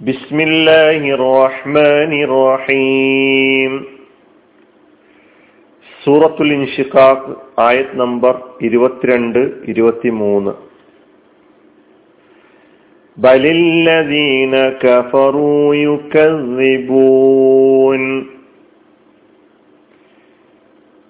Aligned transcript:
ബിസ്മില്ലാഹി 0.00 1.08
الله 1.18 2.12
റഹീം 2.32 3.72
സൂറത്തുൽ 6.04 6.52
ഇൻഷിഖാഖ് 6.52 7.34
ആയത് 7.58 7.94
നമ്പർ 7.94 8.34
ഇരുപത്തിരണ്ട് 8.62 9.42
ഇരുപത്തിമൂന്ന്. 9.72 10.52
بل 13.16 13.42
الذين 13.58 14.54
كفروا 14.84 15.74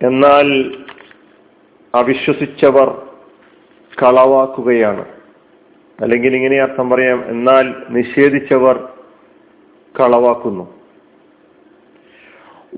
എന്നാൽ 0.00 0.48
അവിശ്വസിച്ചവർ 1.95 2.89
കളവാക്കുകയാണ്. 3.93 5.05
അല്ലെങ്കിൽ 6.00 6.34
ഇങ്ങനെ 6.36 6.56
അർത്ഥം 6.62 6.90
പറയാം 6.90 7.24
എന്നാൽ 7.26 7.74
നിഷേധിച്ചവർ 7.90 8.88
കളവാക്കുന്നു. 10.00 10.79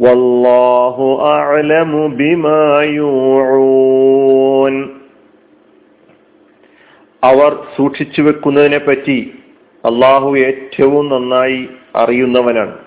വല്ലാഹു 0.02 1.05
ബിമാ 2.09 2.83
അവർ 7.23 7.66
സൂക്ഷിച്ചു 7.77 8.23
വെക്കുന്നതിനെ 8.23 8.78
പറ്റി 8.78 9.39
അള്ളാഹു 9.84 10.37
ഏറ്റവും 10.39 11.09
നന്നായി 11.09 11.69
അറിയുന്നവനാണ്. 11.97 12.78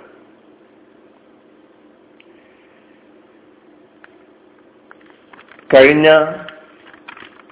കഴിഞ്ഞ 5.76 6.08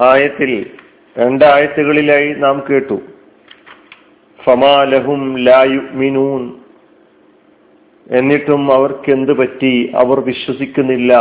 ആയത്തിൽ 0.02 0.70
രണ്ടായത്തുകളിലായി 1.18 2.34
നാം 2.34 2.64
കേട്ടു. 2.70 3.00
ഫമാലഹും 4.44 5.38
ലായുമിനൂൻ 5.38 6.54
എന്നിട്ടും 8.12 8.74
അവർക്ക് 8.74 9.12
എന്ത് 9.12 9.32
പറ്റി? 9.32 9.92
അവർ 9.96 10.20
വിശ്വസിക്കുന്നില്ല. 10.20 11.14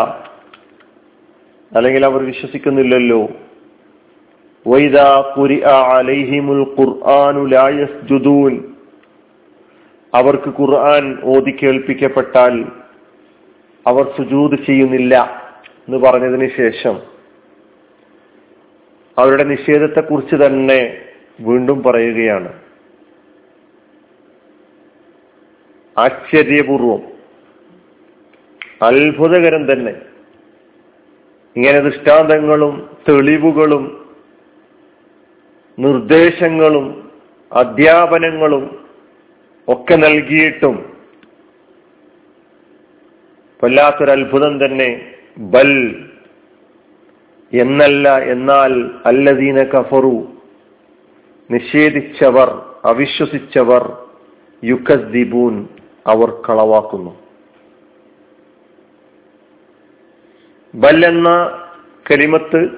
അല്ലെങ്കിൽ 1.76 2.04
അവർ 2.04 2.22
വിശ്വസിക്കുന്നില്ലല്ലോ. 2.22 3.28
അവർക്ക് 10.14 10.48
ഖുർആൻ 10.48 11.18
ഓതി 11.24 11.56
കേൾപ്പിക്കപ്പെട്ടാൽ 11.62 12.64
അവർ 13.86 14.12
സുജൂത് 14.16 14.66
ചെയ്യുന്നില്ല 14.66 15.42
എന്ന് 15.88 15.98
പറഞ്ഞതിന് 15.98 16.48
ശേഷം. 16.56 17.19
അവരുടെ 19.20 19.44
നിഷേധത്തെക്കുറിച്ച് 19.44 20.36
തന്നെ 20.46 20.98
വീണ്ടും 21.40 21.82
പറയുകയാണ്. 21.82 22.60
ആശ്ചര്യപൂർവം. 25.98 27.02
അത്ഭുതകരം 28.82 29.72
തന്നെ. 29.72 29.94
ഇങ്ങനെ 31.56 31.80
ദൃഷ്ടാന്തങ്ങളും 31.80 32.96
തെളിവുകളും 33.08 34.14
നിർദ്ദേശങ്ങളും 35.78 37.10
അധ്യാപനങ്ങളും 37.52 38.88
ഒക്കെ 39.68 39.94
നൽകിയിട്ടും 39.94 40.96
വല്ലാത്തൊരത്ഭുതം 43.64 44.64
തന്നെ. 44.64 45.14
ബൽ 45.38 46.04
എന്നല്ല 47.52 48.18
എന്നാൽ 48.18 48.90
അല്ലദീന 49.06 49.62
കഫറു 49.62 50.32
നിഷേധിച്ചവർ 51.50 52.48
അവിശ്വസിച്ചവർ 52.84 54.06
യുക്കദ്ദിബൂൻ 54.64 55.68
അവർ 56.06 56.30
കളവാക്കുന്നു. 56.48 57.10
ബൽ 60.74 61.06
എന്ന 61.06 61.28
കലിമത്ത് 62.10 62.70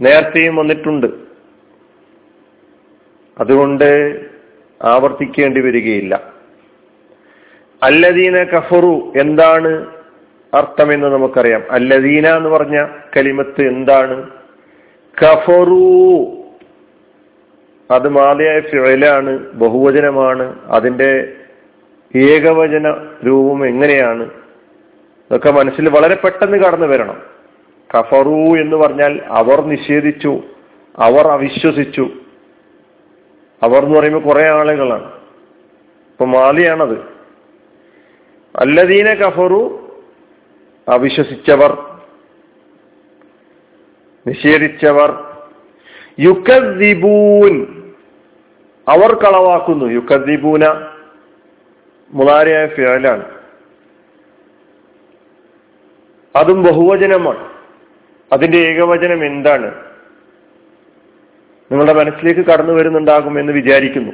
നേരത്തെയും 0.00 0.56
വന്നിട്ടുണ്ട്. 0.56 1.06
അതുകൊണ്ട് 3.38 4.20
ആവർത്തിക്കേണ്ടി 4.84 5.60
വരികയില്ല. 5.60 6.32
അല്ലദീന 7.82 8.36
കഫറു 8.44 9.12
എന്താണ് 9.20 9.99
അർത്ഥമെന്ന് 10.54 11.06
നമുക്കറിയാം. 11.06 11.64
അല്ലദീന 11.70 12.26
എന്ന് 12.26 12.48
പറഞ്ഞ 12.48 12.86
കലിമത്ത് 13.16 13.60
എന്താണ്? 13.60 14.30
കഫറു. 15.22 16.26
അത് 17.90 18.08
മാതയായ 18.08 18.60
ഫിഴലാണ് 18.60 19.52
ബഹുവചനമാണ്. 19.52 20.62
അതിന്റെ 20.64 21.32
ഏകവചന 22.16 23.08
രൂപം 23.26 23.66
എങ്ങനെയാണ്? 23.66 24.22
ഇതൊക്കെ 25.30 25.50
മനസ്സിൽ 25.50 25.88
വളരെ 25.88 26.14
പെട്ടെന്ന് 26.14 26.58
കടന്നു 26.58 26.86
വരണം. 26.86 27.22
കഫറു 27.98 28.60
എന്ന് 28.60 28.76
പറഞ്ഞാൽ 28.76 29.20
അവർ 29.28 29.60
നിഷേധിച്ചു 29.60 30.42
അവർ 30.98 31.28
അവിശ്വസിച്ചു. 31.28 32.08
അവർ 33.62 33.84
എന്ന് 33.84 33.98
പറയുമ്പോൾ 33.98 34.22
കുറെ 34.22 34.48
ആളുകളാണ്. 34.48 35.04
ഇപ്പൊ 35.04 36.24
മാലിയാണത് 36.24 36.98
അല്ലദീന 38.56 39.14
കഫറു 39.14 39.79
അവിശ്വസിച്ചവർ 40.88 42.00
നിഷേധിച്ചവർ 44.26 45.30
യുക്കദ്ദിബൂൻ 46.20 47.66
അവർ 48.88 49.14
കളവാക്കുന്നു. 49.14 49.86
യുക്കദ്ദിബൂന 49.86 50.64
മുതാരിയായ 52.10 52.66
ഫിയലാണ് 52.66 53.24
അതും 56.36 56.62
ബഹുവചനമാണ്. 56.62 57.50
അതിന്റെ 58.32 58.58
ഏകവചനം 58.58 59.26
എന്താണ്? 59.26 59.74
നിങ്ങളുടെ 61.72 61.92
മനസ്സിലേക്ക് 61.92 62.40
കടന്നു 62.40 62.72
വരുന്നുണ്ടാകും 62.72 63.40
എന്ന് 63.40 63.52
വിചാരിക്കുന്നു. 63.52 64.12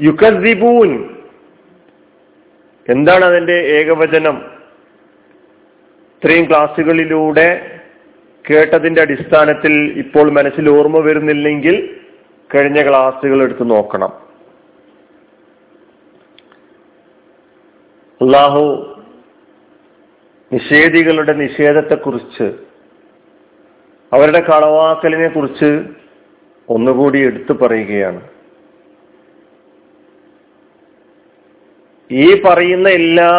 യുക്കദ്ദിബൂൻ 0.00 1.17
എന്താണ് 2.88 3.24
അതിന്റെ 3.24 3.52
ഏകവചനം? 3.52 4.36
ഇത്രയും 6.16 6.48
ക്ലാസ്സുകളിലൂടെ 6.48 7.80
കേട്ടതിന്റെ 8.50 9.00
അടിസ്ഥാനത്തിൽ 9.00 9.92
ഇപ്പോൾ 9.96 10.30
മനസ്സിൽ 10.30 10.70
ഓർമ്മ 10.70 10.98
വരുന്നില്ലെങ്കിൽ 10.98 11.96
കഴിഞ്ഞ 12.54 12.88
ക്ലാസ്സുകൾ 12.88 13.42
എടുത്ത് 13.42 13.70
നോക്കണം. 13.70 14.28
അള്ളാഹു 18.20 18.94
നിഷേധികളുടെ 20.52 21.32
നിഷേധത്തെക്കുറിച്ച് 21.32 22.52
അവരുടെ 24.12 24.40
കളവാക്കലിനെ 24.40 25.28
കുറിച്ച് 25.28 25.84
ഒന്നുകൂടി 26.68 27.26
എടുത്തു 27.26 27.52
പറയുകയാണ്. 27.52 28.20
ഈ 32.10 32.42
പറയുന്ന 32.42 32.88
എല്ലാ 32.88 33.30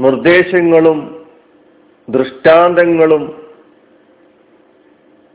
നിർദ്ദേശങ്ങളും 0.00 0.98
ദൃഷ്ടാന്തങ്ങളും 2.08 3.42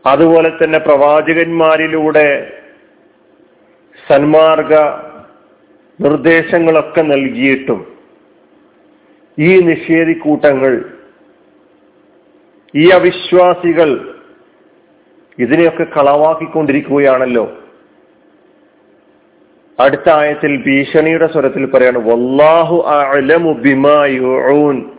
അതുപോലെ 0.06 0.50
തന്നെ 0.50 0.80
പ്രവാചകന്മാരിലൂടെ 0.80 2.58
സന്മാർഗ 4.08 4.74
നിർദ്ദേശങ്ങളൊക്കെ 6.02 7.02
നൽകിയിട്ടും 7.02 7.80
ഈ 9.40 9.60
നിഷേധിക്കൂട്ടങ്ങൾ 9.62 10.74
ഈ 12.76 12.90
അവിശ്വാസികൾ 12.90 14.18
ഇതിനെയൊക്കെ 15.38 15.84
കളവാക്കിക്കൊണ്ടിരിക്കുകയാണല്ലോ. 15.84 17.67
അടുത്ത 19.80 20.10
ആയത്തിൽ 20.10 20.64
ഭീഷണിയുടെ 20.64 21.28
സ്വരത്തിൽ 21.28 21.66
പറയാണ് 21.66 21.98
വല്ലാഹു 21.98 22.84
അലമു 22.88 23.54
ബിമായൂൻ 23.54 24.92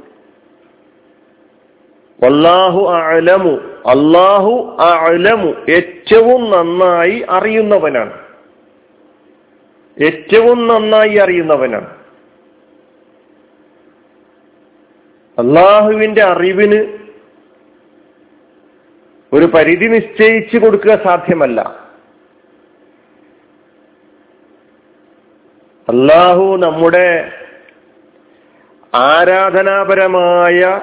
വല്ലാഹു 2.23 2.87
അലമു 2.89 3.51
അള്ളാഹു 3.89 4.77
അലമു 4.81 5.55
ഏറ്റവും 5.71 6.51
നന്നായി 6.51 7.25
അറിയുന്നവനാണ്. 7.31 8.13
ഏറ്റവും 10.03 10.67
നന്നായി 10.67 11.17
അറിയുന്നവനാണ്. 11.17 11.87
അള്ളാഹുവിന്റെ 15.39 16.23
അറിവിന് 16.23 16.99
ഒരു 19.33 19.45
പരിധി 19.45 19.87
നിശ്ചയിച്ചു 19.87 20.59
കൊടുക്കുക 20.59 21.01
സാധ്യമല്ല. 21.05 21.88
അള്ളാഹു 25.89 26.57
നമ്മുടെ 26.57 27.31
ആരാധനാപരമായ 28.95 30.81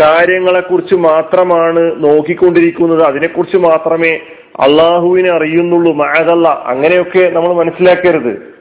കാര്യങ്ങളെക്കുറിച്ച് 0.00 0.94
മാത്രമാണ് 0.94 2.04
നോക്കിക്കൊണ്ടിരിക്കുന്നത്. 2.04 3.02
അതിനെക്കുറിച്ച് 3.02 3.56
മാത്രമേ 3.56 4.20
അള്ളാഹുവിനെ 4.60 5.30
അറിയുന്നുള്ളൂ. 5.30 5.92
മഴതല്ല 5.92 6.48
അങ്ങനെയൊക്കെ 6.48 7.30
നമ്മൾ 7.30 7.52
മനസ്സിലാക്കരുത്. 7.52 8.54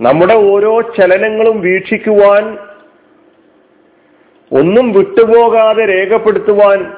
നമ്മുടെ 0.00 0.34
ഓരോ 0.34 0.80
ചലനങ്ങളും 0.80 1.60
വീക്ഷിക്കുവാൻ 1.60 2.58
ഒന്നും 4.52 4.92
വിട്ടുപോകാതെ 4.92 5.84
രേഖപ്പെടുത്തുവാൻ 5.86 6.92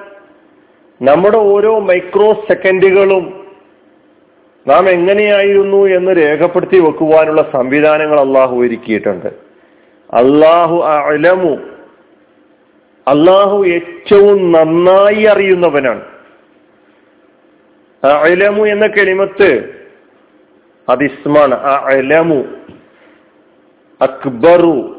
നമ്മുടെ 1.03 1.37
ഓരോ 1.37 1.79
മൈക്രോ 1.79 2.33
സെക്കൻഡുകളും 2.33 3.44
നാം 4.67 4.91
എങ്ങനെയായിരുന്നു 4.91 5.87
എന്ന് 5.87 6.17
രേഖപ്പെടുത്തി 6.17 6.81
വെക്കുവാനുള്ള 6.81 7.51
സംവിധാനങ്ങൾ 7.53 8.21
അള്ളാഹു 8.21 8.57
ഒരുക്കിയിട്ടുണ്ട്. 8.57 9.27
അള്ളാഹു 10.13 10.83
അലമു 10.83 11.57
അള്ളാഹു 13.09 13.65
ഏറ്റവും 13.67 14.53
നന്നായി 14.53 15.23
അറിയുന്നവനാണ്. 15.23 16.03
അലമു 18.07 18.65
എന്ന 18.65 18.87
കെളിമത്ത് 18.87 19.81
അതിസ്മാണ്. 20.89 21.55
അലമു 21.65 22.45
അക്ബറു. 24.03 24.91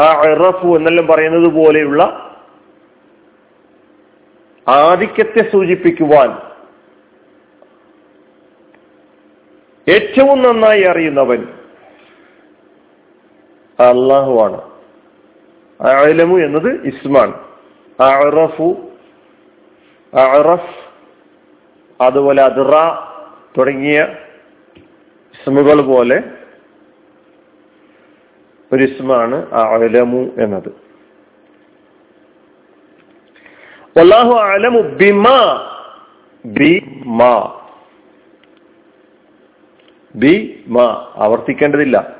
അറഫു 0.00 0.76
എന്നെല്ലാം 0.76 1.06
പറയുന്നത് 1.06 1.52
പോലെയുള്ള 1.52 2.02
ആധിക്യത്തെ 4.68 5.50
സൂചിപ്പിക്കുവാൻ 5.52 6.47
ഏറ്റവും 9.88 10.42
നന്നായി 10.42 10.82
അറിയുന്നവൻ 10.82 11.42
അള്ളാഹുവാണ്. 13.80 14.60
അലമു 15.80 16.36
എന്നത് 16.36 16.86
ഇസ്മാൻ 16.86 17.34
അറഫു 18.02 18.90
അറഫ് 20.14 20.74
അതുപോലെ 22.00 22.42
അദ്റ 22.42 22.74
തുടങ്ങിയ 23.58 24.16
ഇസ്മുകൾ 25.34 25.80
പോലെ 25.80 26.22
ഒരു 28.72 28.82
ഇസ്മാണ് 28.84 29.54
അലമു 29.54 30.18
എന്നത്. 30.18 30.68
അള്ളാഹു 33.98 34.32
അലമു 34.32 34.80
ബിമ 34.80 35.24
ബിമ. 36.44 37.54
ബി 40.18 40.64
മ 40.68 40.78
ആവർത്തിക്കേണ്ടതില്ല. 41.16 42.16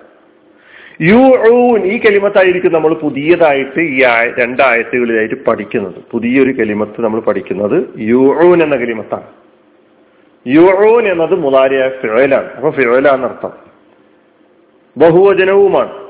യു 1.01 1.51
ഊൻ 1.53 1.85
ഈ 1.85 1.99
കലിമത്തായിരിക്കും 1.99 2.73
നമ്മൾ 2.73 2.95
പുതിയതായിട്ട് 2.95 3.81
ഈ 3.81 4.03
രണ്ടായത്തുകളിലായിട്ട് 4.39 5.45
പഠിക്കുന്നത്. 5.45 5.95
പുതിയൊരു 6.11 6.53
കലിമത്ത് 6.53 7.01
നമ്മൾ 7.01 7.21
പഠിക്കുന്നത് 7.21 7.95
യു 7.99 8.35
ഊൻ 8.45 8.63
എന്ന 8.63 8.77
കലിമത്താണ്. 8.77 9.27
യുഊൻ 10.47 11.09
എന്നത് 11.09 11.35
മുതാരിയായ 11.35 11.89
ഫിഴലാണ് 11.89 12.53
അപ്പൊ 12.53 12.71
ഫിഴലാന്നർത്ഥം 12.71 13.53
ബഹുവചനവുമാണ്. 14.97 16.09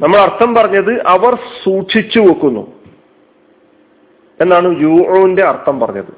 നമ്മൾ 0.00 0.16
അർത്ഥം 0.16 0.54
പറഞ്ഞത് 0.54 1.02
അവർ 1.06 1.34
സൂക്ഷിച്ചു 1.64 2.20
വെക്കുന്നു. 2.20 2.72
എന്നാണ് 4.40 4.82
യുഊന്റെ 4.82 5.42
അർത്ഥം 5.42 5.80
പറഞ്ഞത്. 5.80 6.12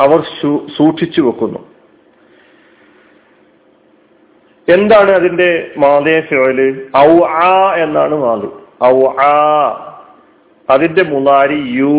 അവർ 0.00 0.22
സൂക്ഷിച്ചു 0.76 1.20
വെക്കുന്നു. 1.20 1.73
എന്താണ് 4.68 5.10
അതിന്റെ 5.10 5.72
മാതേ 5.76 6.20
ഫിഴൽ 6.20 6.58
ഔ 6.98 7.22
ആ 7.24 7.74
എന്നാണ് 7.74 8.14
മാത്. 8.14 8.46
ഔ 8.84 9.06
ആ. 9.22 9.34
അതിന്റെ 10.70 11.02
മുതാരി 11.02 11.58
യു 11.70 11.94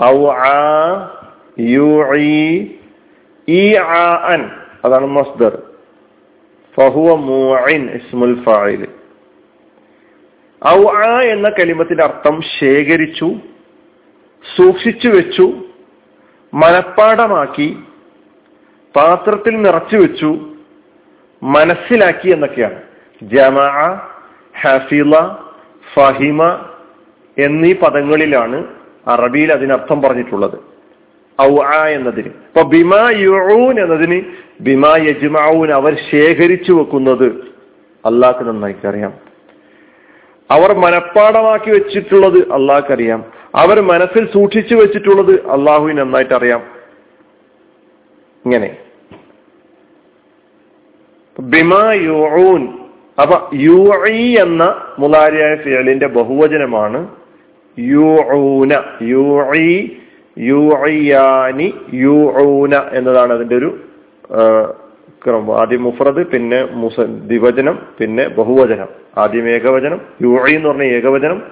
ഔ 0.00 0.26
ആ 0.26 0.54
യു 1.60 1.88
ഈ 3.48 3.74
ആ 3.74 4.04
അൻ. 4.24 4.50
അതാണ് 4.84 5.06
മസ്ദർ. 5.06 5.62
ഫഹുവ 6.74 7.14
മൂഇൻ 7.14 7.90
ഇസ്മുൽ 7.90 8.42
ഫായിൽ 8.44 8.82
ഔ 10.68 10.84
ആ 10.96 11.20
എന്ന 11.22 11.48
കലിമത്തിന്റെ 11.48 12.04
അർത്ഥം 12.04 12.40
ശേഖരിച്ചു 12.60 13.28
സൂക്ഷിച്ചു 14.56 15.08
വെച്ചു 15.08 15.46
മനപ്പാടമാക്കി 16.54 17.68
പാത്രത്തിൽ 18.96 19.62
നിറച്ചു 19.62 19.96
വെച്ചു 19.96 20.38
മനസ്സിലാക്കി 21.42 22.30
എന്നൊക്കെയാണ്. 22.30 22.82
ജമാ 23.22 24.00
ഹഫില 24.62 25.36
ഫഹിമ 25.94 26.64
എന്നീ 27.38 27.72
പദങ്ങളിലാണ് 27.72 28.64
അറബിയിൽ 29.06 29.52
അതിനർത്ഥം 29.52 30.02
പറഞ്ഞിട്ടുള്ളത്. 30.02 30.58
ഔ 31.42 31.56
ആ 31.58 31.86
എന്നതിന്. 31.86 32.26
ഇപ്പൊ 32.26 32.62
ബിമാ 32.62 33.10
യുഊൻ 33.16 33.80
എന്നതിന് 33.80 34.24
ബിമാ 34.60 34.96
യജ്മാഊൻ 34.96 35.72
അവർ 35.72 35.96
ശേഖരിച്ചു 36.10 36.72
വെക്കുന്നത് 36.72 37.26
അള്ളാഹ്ക്ക് 38.04 38.44
നന്നായിട്ട് 38.44 38.86
അറിയാം 38.86 39.12
അവർ 40.50 40.72
മനഃപ്പാടമാക്കി 40.72 41.70
വെച്ചിട്ടുള്ളത് 41.70 42.52
അള്ളാഹ്ക്കറിയാം. 42.52 43.24
അവർ 43.54 43.80
മനസ്സിൽ 43.80 44.32
സൂക്ഷിച്ചു 44.32 44.74
വെച്ചിട്ടുള്ളത് 44.74 45.50
അള്ളാഹുവിന് 45.50 45.98
നന്നായിട്ട് 45.98 46.34
അറിയാം 46.34 46.79
ഇങ്ങനെ. 48.44 48.68
ബിമാ 51.40 51.92
യുഊൻ. 51.92 52.62
അപ്പൊ 53.22 53.36
യു 53.54 53.78
എന്ന 54.42 54.62
മുലാരിയായ 54.98 55.54
ഫിയലിന്റെ 55.56 56.06
ബഹുവചനമാണ് 56.06 57.08
യുഊന. 57.78 58.72
യു 59.02 59.24
യുഇയാനി 60.38 61.74
യുഊന 61.94 62.74
എന്നതാണ് 62.92 63.32
അതിന്റെ 63.32 63.56
ഒരു 63.56 63.70
ക്രമം. 65.24 65.60
ആദ്യം 65.60 65.82
മുഫ്രദ് 65.82 66.26
പിന്നെ 66.26 66.64
മുസ 66.72 67.00
ദ്വിവചനം 67.00 67.78
പിന്നെ 67.98 68.28
ബഹുവചനം. 68.28 68.88
ആദ്യം 69.16 69.48
ഏകവചനം 69.48 70.00
യു 70.22 70.28
എന്ന് 70.28 70.68
പറഞ്ഞ 70.68 70.82
ഏകവചനം 70.82 71.42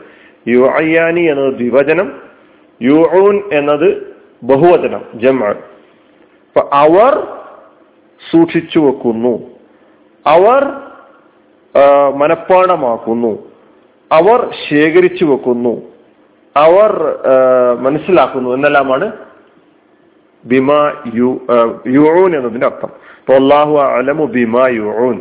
യു 0.49 0.59
അയ്യാനി 0.59 1.21
എന്നത് 1.21 1.55
ദ്വിവചനം 1.55 2.13
യുഊൻ 2.83 3.37
എന്നത് 3.53 3.89
ബഹുവചനം 4.43 5.03
ജമ 5.15 5.55
അവർ 6.73 7.27
സൂക്ഷിച്ചു 8.31 8.79
വെക്കുന്നു. 8.79 9.35
അവർ 10.27 10.63
മനഃപ്പാടമാക്കുന്നു 12.17 13.33
അവർ 14.13 14.51
ശേഖരിച്ചു 14.69 15.25
വെക്കുന്നു. 15.25 15.83
അവർ 16.57 17.19
മനസ്സിലാക്കുന്നു 17.81 18.51
എന്നെല്ലാമാണ് 18.51 19.13
ബിമാ 20.45 21.03
യു 21.15 21.47
യുഊൻ 21.89 22.37
എന്നതിന്റെ 22.37 22.67
അർത്ഥം. 22.67 22.93
അള്ളാഹു 23.35 23.75
അലമു 23.79 24.25
ബിമാ 24.25 24.69
യുഊൻ. 24.69 25.19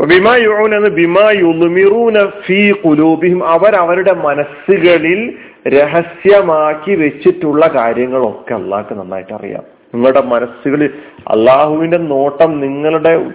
ബിമാ 0.00 0.34
യുഊൻ 0.36 0.74
എന്ന് 0.74 2.30
ഫീ 2.46 2.72
ഖുലൂബിഹിം 2.86 3.48
അവർ 3.48 3.74
അവരുടെ 3.76 4.12
മനസ്സുകളിൽ 4.12 5.38
രഹസ്യമാക്കി 5.68 6.94
വെച്ചിട്ടുള്ള 6.94 7.66
കാര്യങ്ങളൊക്കെ 7.66 8.54
അള്ളാഹ്ക്ക് 8.54 8.94
നന്നായിട്ട് 8.94 9.32
അറിയാം. 9.32 9.77
നിങ്ങളുടെ 9.94 10.20
മനസ്സുകളിൽ 10.20 10.90
അള്ളാഹുവിന്റെ 11.18 11.96
നോട്ടം 11.96 12.60
നിങ്ങളുടെ 12.60 13.30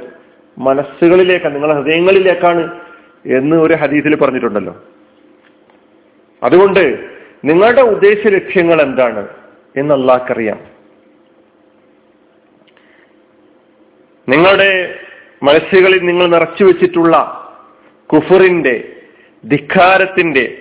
മനസ്സുകളിലേക്കാണ് 0.57 1.53
നിങ്ങളുടെ 1.55 1.79
ഹൃദയങ്ങളിലേക്കാണ് 1.79 2.79
എന്ന് 3.25 3.55
ഒരു 3.55 3.74
ഹദീസിൽ 3.74 4.15
പറഞ്ഞിട്ടുണ്ടല്ലോ. 4.15 4.83
അതുകൊണ്ട് 6.43 7.10
നിങ്ങളുടെ 7.45 7.81
ഉദ്ദേശ 7.81 8.27
ലക്ഷ്യങ്ങൾ 8.27 8.81
എന്താണ് 8.81 9.27
എന്ന് 9.77 9.93
അള്ളാഹ്ക്കറിയാം. 9.95 10.60
നിങ്ങളുടെ 14.29 15.00
മനസ്സുകളിൽ 15.43 16.05
നിങ്ങൾ 16.05 16.27
നിറച്ചു 16.27 16.63
വെച്ചിട്ടുള്ള 16.63 17.39
കുഫറിന്റെ 18.05 18.95
ധിക്കാരത്തിന്റെ 19.48 20.57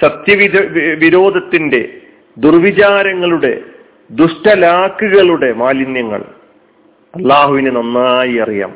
സത്യവിധ 0.00 0.60
വിരോധത്തിന്റെ 1.04 2.00
ദുർവിചാരങ്ങളുടെ 2.38 3.64
ദുഷ്ടലാക്കുകളുടെ 4.10 5.52
മാലിന്യങ്ങൾ 5.52 6.20
അള്ളാഹുവിന് 7.14 7.76
നന്നായി 7.76 8.36
അറിയാം. 8.36 8.74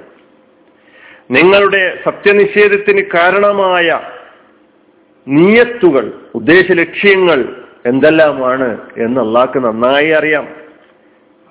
നിങ്ങളുടെ 1.31 1.99
സത്യനിഷേധത്തിന് 2.05 3.03
കാരണമായ 3.15 4.01
നീയത്തുകൾ 5.29 6.13
ഉദ്ദേശ 6.35 6.73
ലക്ഷ്യങ്ങൾ 6.73 7.65
എന്തെല്ലാമാണ് 7.87 8.81
എന്ന് 8.97 9.21
അള്ളാഹ്ക്ക് 9.21 9.59
നന്നായി 9.59 10.09
അറിയാം. 10.09 10.49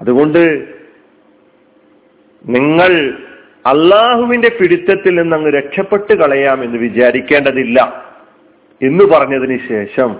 അതുകൊണ്ട് 0.01 0.75
നിങ്ങൾ 2.45 3.17
അള്ളാഹുവിന്റെ 3.65 4.49
പിടുത്തത്തിൽ 4.49 5.15
നിന്ന് 5.15 5.35
അങ്ങ് 5.35 5.51
രക്ഷപ്പെട്ട് 5.51 6.13
കളയാം 6.13 6.63
എന്ന് 6.63 6.77
വിചാരിക്കേണ്ടതില്ല 6.77 8.05
എന്ന് 8.81 9.05
പറഞ്ഞതിന് 9.05 9.59
ശേഷം 9.69 10.15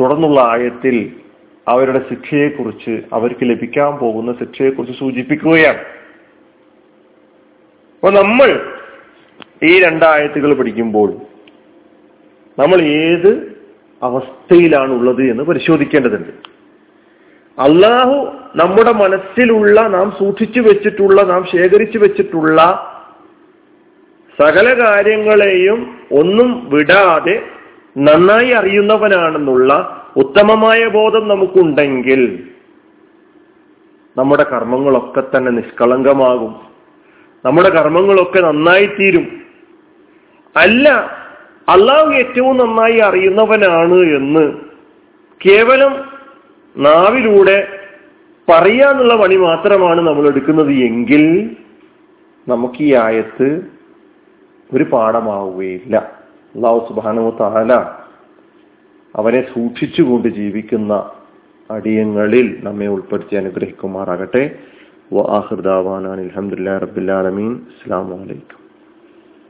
തുടർന്നുള്ള 0.00 0.40
ആയത്തിൽ 0.40 1.12
അവരുടെ 1.70 2.00
ശിക്ഷയെക്കുറിച്ച് 2.10 3.02
അവർക്ക് 3.12 3.44
ലഭിക്കാൻ 3.44 3.96
പോകുന്ന 3.96 4.32
ശിക്ഷയെക്കുറിച്ച് 4.40 4.98
സൂചിപ്പിക്കുകയാണ്. 4.98 5.78
അപ്പൊ 7.96 8.10
നമ്മൾ 8.10 8.74
ഈ 9.62 9.82
രണ്ടായത്തുകൾ 9.82 10.54
പഠിക്കുമ്പോൾ 10.54 11.12
നമ്മൾ 12.58 12.80
ഏത് 12.80 13.32
അവസ്ഥയിലാണ് 14.02 14.92
ഉള്ളത് 14.92 15.22
എന്ന് 15.30 15.42
പരിശോധിക്കേണ്ടതുണ്ട്. 15.42 16.30
അള്ളാഹു 17.60 18.16
നമ്മുടെ 18.56 18.92
മനസ്സിലുള്ള 18.92 19.80
നാം 19.80 20.10
സൂക്ഷിച്ചു 20.18 20.60
വെച്ചിട്ടുള്ള 20.60 21.22
നാം 21.22 21.44
ശേഖരിച്ചു 21.44 21.98
വെച്ചിട്ടുള്ള 21.98 22.60
സകല 24.40 24.66
കാര്യങ്ങളെയും 24.84 25.80
ഒന്നും 26.12 26.70
വിടാതെ 26.70 27.42
നന്നായി 27.98 28.50
അറിയുന്നവനാണെന്നുള്ള 28.50 29.99
ഉത്തമമായ 30.16 30.86
ബോധം 30.86 31.28
നമുക്കുണ്ടെങ്കിൽ 31.28 32.22
നമ്മുടെ 34.16 34.42
കർമ്മങ്ങളൊക്കെ 34.42 35.22
തന്നെ 35.22 35.50
നിഷ്കളങ്കമാകും. 35.50 36.54
നമ്മുടെ 37.44 37.70
കർമ്മങ്ങളൊക്കെ 37.70 38.40
നന്നായി 38.40 38.86
തീരും 38.86 39.26
അല്ല 40.56 40.88
അള്ളാഹു 41.68 42.12
ഏറ്റവും 42.12 42.56
നന്നായി 42.56 42.98
അറിയുന്നവനാണ് 42.98 43.98
എന്ന് 44.16 44.44
കേവലം 45.40 45.92
നാവിലൂടെ 46.76 47.68
പറയാന്നുള്ള 48.48 49.16
പണി 49.16 49.36
മാത്രമാണ് 49.36 50.00
നമ്മൾ 50.00 50.28
എടുക്കുന്നത് 50.28 50.72
എങ്കിൽ 50.72 51.56
നമുക്ക് 52.46 52.82
ഈ 52.82 52.94
ആയത്ത് 52.94 53.48
ഒരു 54.74 54.84
പാഠമാവുകയില്ല. 54.84 55.96
അള്ളാഹു 56.54 56.86
സുബാനു 56.88 57.30
താല 57.40 57.99
അവനെ 59.16 59.40
സൂക്ഷിച്ചുകൊണ്ട് 59.54 60.28
ജീവിക്കുന്ന 60.28 61.10
അടിയങ്ങളിൽ 61.70 62.58
നമ്മെ 62.62 62.86
ഉൾപ്പെടുത്തി 62.86 63.36
അനുഗ്രഹിക്കുമാറാകട്ടെ. 63.36 64.58
വാഹൃദാവാനാൻ 65.12 66.20
അലഹമുല്ലാ 66.20 66.76
അസ്സാം 66.76 68.10
വലൈക്കും 68.10 68.59